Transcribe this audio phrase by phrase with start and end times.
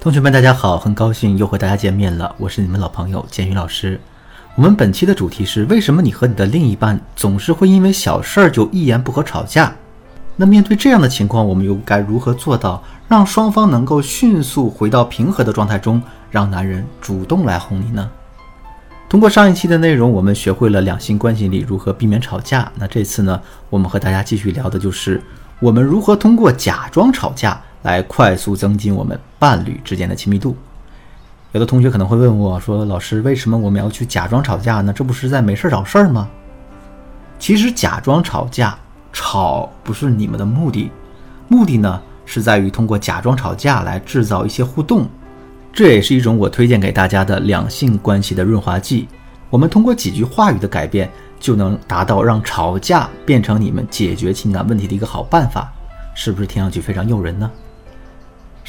[0.00, 4.00] 同学们，大家好，很高兴又和大家见面了，我是你们老朋友建宇老师。
[4.54, 9.70] 我们本期的主题是：为什么你和你的另一半总是会因为小事儿就一言不合吵架？
[10.36, 18.10] 那面对这样的情况，我们又该如何做到让双方能够迅速回到平和的状态中，让男人主动来哄你呢？
[19.06, 22.72] 通过上一期的内容，我们学会了两性关系里如何避免吵架。
[22.76, 23.38] 那这次呢，
[23.68, 25.20] 我们和大家继续聊的就是
[25.58, 27.60] 我们如何通过假装吵架。
[27.82, 30.56] 来快速增进我们伴侣之间的亲密度。
[31.52, 34.92] 有的同学可能会问我说：“老师，为什么我们要去假装吵架呢？
[34.92, 36.28] 这不是在没事找事儿吗？”
[37.40, 38.78] 其实，假装吵架
[39.12, 40.92] 吵不是你们的目的，
[41.48, 45.08] 目的呢是在于通过假装吵架来制造一些互动。
[45.72, 49.08] 这也是一种我推荐给大家的两性关系的润滑剂。
[49.48, 51.10] 我们通过几句话语的改变，
[51.40, 55.72] 就能达到让吵架变成你们解决情感问题的一个好办法。
[56.14, 57.50] 是不是听上去非常诱人呢？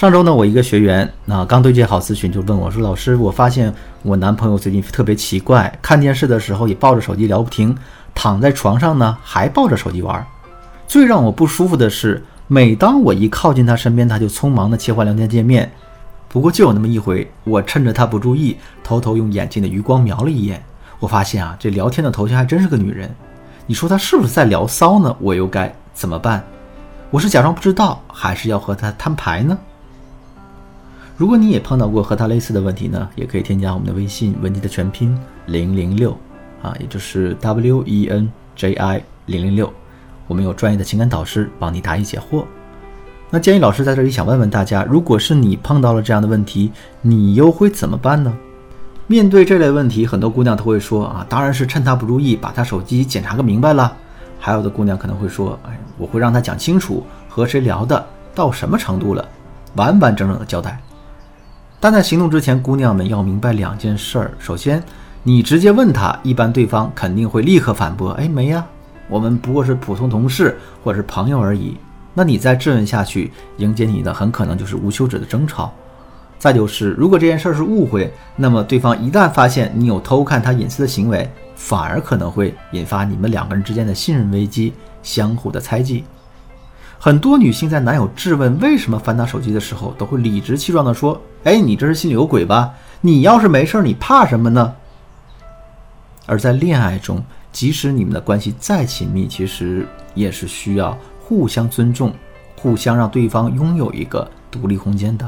[0.00, 3.70] 上周呢，我一个学员那刚对接好咨询，就问我说：“老师，我发现
[4.02, 7.76] 我男朋友最近特别奇怪，看电视的时候也抱着手机聊不停，
[8.14, 10.26] 躺在床上呢还抱着手机玩。
[10.88, 15.70] 最让我不舒服的是，每当我一靠近他身边，他就匆忙的切换聊天界面。
[16.30, 20.64] 不过就有那么一回，我趁着他不注意，偷偷用眼睛的余光瞄了一眼，
[20.98, 23.14] 我发现啊，这聊天的头像还真是个女人。
[23.66, 25.14] 你说他是不是在聊骚呢？
[25.20, 26.42] 我又该怎么办？
[27.10, 29.58] 我是假装不知道，还是要和他摊牌呢？”
[31.20, 36.16] 如果你也碰到过和他类似的问题呢，也可以添加我们的微信文姬的全拼零零六
[36.62, 39.70] 啊，也就是 W E N J I 零零六，
[40.26, 42.46] 我们有专业的情感导师帮你答疑解惑。
[43.28, 48.34] 那建议老师在这里想问问大家，如果是你碰到了这样的问题，你又会怎么办呢？
[49.06, 53.94] 面对这类问题，很多姑娘都会说啊，当然是趁他不注意，把他手机检查个明白了。
[54.38, 58.02] 还有的姑娘可能会说，哎，我会让他讲清楚和谁聊的，
[58.34, 59.28] 到什么程度了，
[59.76, 60.80] 完完整整的交代。
[61.82, 64.30] 但在行动之前，姑娘们要明白两件事儿。
[64.38, 64.82] 首先，
[65.22, 68.62] 你直接问他，一般对方肯定会立刻反驳：“哎，没呀，
[69.08, 71.78] 我们不过是普通同事或者是朋友而已。”
[72.12, 75.72] 那你再质问下去，迎接你的很可能就是无休止的争吵。
[76.38, 86.04] 再就是，如果这件事儿是误会，那么对方一旦发现你有偷看他隐私的行为，反而可能会引发你们两个人之间的信任危机，相互的猜忌。
[87.02, 92.74] 很多女性在男友质问为什么翻他手机的时候，都会理直气壮地说：“哎，你这是心里有鬼吧？
[93.00, 94.74] 你要是没事，你怕什么呢？”
[96.28, 102.12] 而在恋爱中，即使你们的关系再亲密，其实也是需要互相尊重，
[102.54, 105.26] 互相让对方拥有一个独立空间的。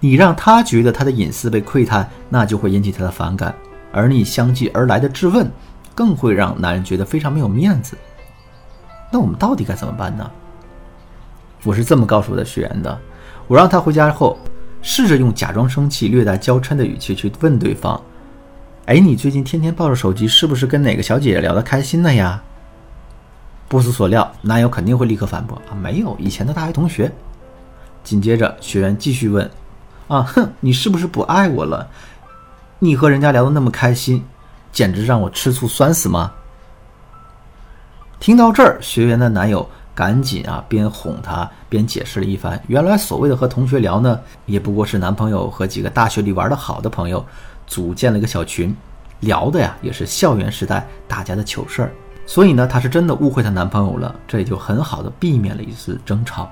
[0.00, 3.52] 你让他觉得他的隐私被窥探，那就会引起他的反感；
[3.92, 5.46] 而你相继而来的质问，
[5.94, 7.98] 更会让男人觉得非常没有面子。
[9.12, 10.30] 那我们到底该怎么办呢？
[11.62, 12.98] 我是这么告诉我的学员的，
[13.46, 14.38] 我让他回家后
[14.80, 18.00] 试着用假装生气、略带娇嗔的语气去问对方
[18.86, 22.42] ：“哎，你最近天天抱着手机，是不是跟哪个小姐姐聊得开心了呀？”
[23.68, 27.12] 不出所料，男友肯定会立刻反驳：“啊，没有，以前的大学同学。”
[28.02, 29.48] 紧接着，学员继续问
[30.08, 31.86] ：“啊，哼，你是不是不爱我了？
[32.78, 34.24] 你和人家聊得那么开心，
[34.72, 36.32] 简直让我吃醋酸死吗？”
[38.18, 39.68] 听到这儿，学员的男友。
[40.00, 42.58] 赶紧啊，边哄她边解释了一番。
[42.68, 47.22] 原来所谓的和同学聊呢，也不过是男朋友和几个大学里玩的好的朋友
[47.66, 48.74] 组建了一个小群，
[49.20, 51.92] 聊的呀也是校园时代大家的糗事儿。
[52.24, 56.50] 所以呢，她是真的误会她男朋友了，这也就很好的避免了一次争吵。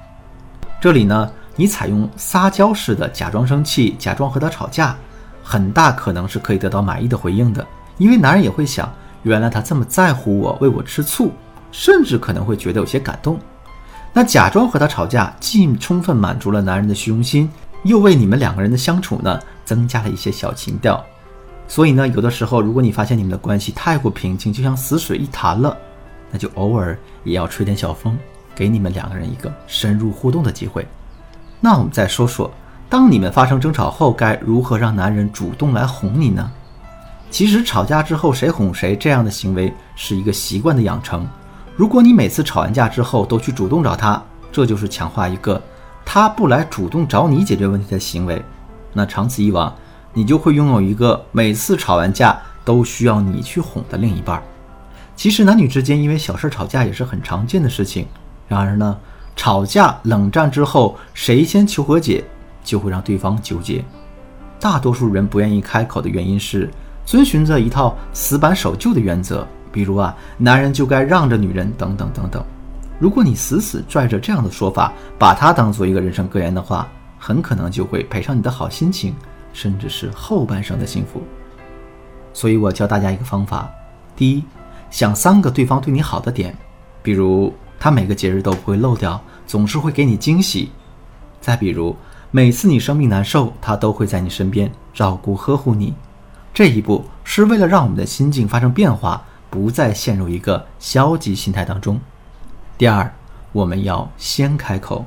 [0.79, 4.95] 这里呢，你采用撒娇式的假装生气，假装和他吵架，
[5.43, 7.67] 很大可能是可以得到满意的回应的，
[7.97, 8.93] 因为男人也会想，
[9.23, 11.33] 原来他这么在乎我，为我吃醋。
[11.71, 13.39] 甚至可能会觉得有些感动，
[14.13, 17.51] 那假装和他吵架，既充分满足了男人的虚荣心，
[17.85, 21.05] 又为你们两个人的相处呢增加了一些小情调。
[21.67, 25.77] 所以呢，有的时候如果你发现你们的关系太过平静，就像死水一潭了，
[26.31, 28.19] 那就偶尔也要吹点小风，
[28.55, 30.87] 给你们两个人一个深入互动的机会。
[31.61, 32.51] 那我们再说说，
[32.89, 36.51] 当你们发生争吵后，该如何让男人主动来哄你呢？
[37.31, 41.29] 其实吵架之后谁哄谁这样的行为是一个习惯的养成。
[41.79, 44.21] 如果你每次吵完架之后都去主动找他，
[44.51, 45.63] 这就是强化一个
[46.05, 48.45] 他不来主动找你解决问题的行为。
[48.93, 49.73] 那长此以往，
[50.13, 54.43] 你就会拥有一个每次吵完架都需要你去哄的另一半。
[55.15, 58.09] 其实男女之间因为小事吵架也是很常见的事情。
[58.49, 58.99] 然而呢，
[59.37, 62.25] 吵架冷战之后，谁先求和解，
[62.65, 63.85] 就会让对方纠结。
[64.59, 66.69] 大多数人不愿意开口的原因是
[67.07, 69.47] 遵循着一套死板守旧的原则。
[69.73, 72.45] 比如啊，男人就该让着女人，等等等等。
[72.99, 76.89] 如果你死死拽着这样的说法，把它当做一个人生格言的话，
[77.19, 79.15] 很可能就会赔上你的好心情，
[79.53, 81.23] 甚至是后半生的幸福。
[82.33, 83.71] 所以我教大家一个方法：
[84.17, 84.45] 第一，
[84.91, 86.57] 想三个对方对你好的点，
[87.03, 90.69] 比如他每个节日都不会漏掉，总是会给你惊喜；
[91.41, 91.97] 再比如
[92.31, 95.95] 每次你生病难受，他都会在你身边照顾呵护你。
[96.53, 102.01] 这一步是为了让我们的心境发生变化，不再陷入一个消极心态当中。
[102.77, 103.13] 第二，
[103.53, 105.05] 我们要先开口。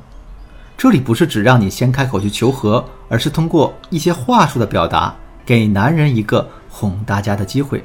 [0.77, 5.13] 这里不是只让你先开口去求和，而是通过一些话术的表达，
[5.45, 7.83] 给男人一个哄大家的机会。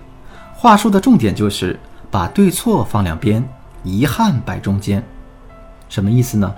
[0.54, 1.78] 话术的重点就是
[2.10, 3.46] 把对错放两边，
[3.82, 5.04] 遗憾摆中间。
[5.88, 6.54] 什么意思呢？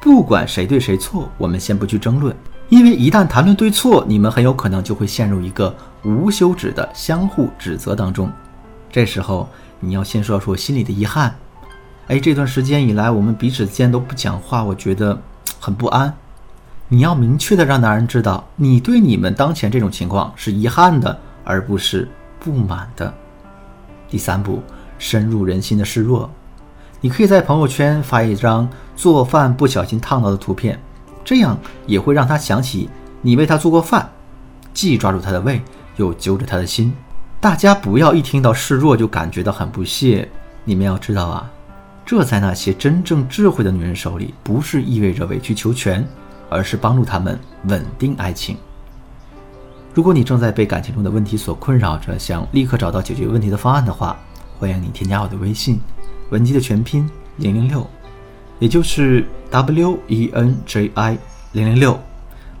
[0.00, 2.36] 不管谁对谁错，我们先不去争论，
[2.68, 8.30] 因为一旦谈论对错，你们很有可能就会陷入一个无休止的相互指责当中。
[8.94, 9.48] 这时候
[9.80, 11.34] 你要先说出心里的遗憾。
[12.06, 15.20] 哎，这段时间以来，我们彼此间都不讲话，我觉得。
[15.58, 16.14] 很不安，
[16.88, 22.06] 你要明确的让男人知道，你对你们当前这种情况是遗憾的，而不是
[22.38, 23.12] 不满的。
[24.08, 24.62] 第三步，
[24.98, 26.30] 深入人心的示弱，
[27.00, 30.78] 你可以在朋友圈发一张做饭不小心烫到的图片，
[31.24, 32.88] 这样也会让他想起
[33.22, 34.08] 你为他做过饭，
[34.72, 35.62] 既抓住他的胃，
[35.96, 36.94] 又揪着他的心。
[37.44, 40.26] 大家不要一听到示弱就感觉到很不屑，
[40.64, 41.52] 你们要知道啊。
[42.02, 46.02] 这在那些真正智慧的女人手里，不是意味着委曲求全，
[46.48, 48.56] 而是帮助他们稳定爱情。
[49.92, 54.16] 如果你正在被感情中的问题所困扰着，想立刻找到解决问题的方案的话，
[54.58, 55.78] 欢迎你添加我的微信，
[56.30, 57.06] 文姬的全拼
[57.36, 57.86] 零零六，
[58.58, 61.18] 也就是 W E N J I
[61.52, 62.00] 零零六，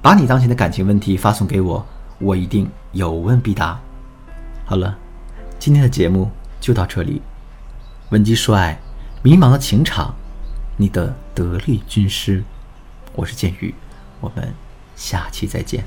[0.02, 1.82] 把你当前的感情问题发送给我，
[2.18, 3.80] 我一定有问必答。
[4.66, 4.96] 好了，
[5.58, 7.20] 今天的节目就到这里，
[8.08, 8.80] 文姬说爱。
[9.22, 10.14] 迷茫的情场，
[10.78, 12.42] 你的得力军师，
[13.14, 13.74] 我是剑宇，
[14.20, 14.54] 我们
[14.96, 15.84] 下期再见。